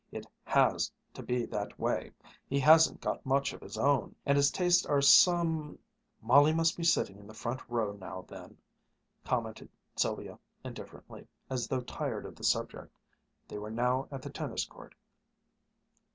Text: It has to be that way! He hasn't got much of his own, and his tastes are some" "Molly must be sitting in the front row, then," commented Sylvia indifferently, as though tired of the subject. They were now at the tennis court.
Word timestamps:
It 0.11 0.25
has 0.45 0.91
to 1.13 1.21
be 1.21 1.45
that 1.45 1.77
way! 1.77 2.09
He 2.47 2.59
hasn't 2.59 3.01
got 3.01 3.23
much 3.23 3.53
of 3.53 3.61
his 3.61 3.77
own, 3.77 4.15
and 4.25 4.35
his 4.35 4.49
tastes 4.49 4.83
are 4.83 4.99
some" 4.99 5.77
"Molly 6.23 6.53
must 6.53 6.75
be 6.75 6.83
sitting 6.83 7.19
in 7.19 7.27
the 7.27 7.35
front 7.35 7.61
row, 7.69 7.95
then," 8.27 8.57
commented 9.23 9.69
Sylvia 9.95 10.39
indifferently, 10.63 11.27
as 11.51 11.67
though 11.67 11.81
tired 11.81 12.25
of 12.25 12.35
the 12.35 12.43
subject. 12.43 12.97
They 13.47 13.59
were 13.59 13.69
now 13.69 14.07
at 14.09 14.23
the 14.23 14.31
tennis 14.31 14.65
court. 14.65 14.95